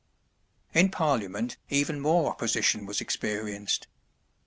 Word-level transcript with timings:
In 0.73 0.89
Parliament 0.89 1.57
even 1.69 1.99
more 1.99 2.31
opposition 2.31 2.87
was 2.87 3.01
experienced. 3.01 3.85